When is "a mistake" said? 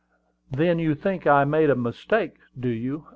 1.69-2.37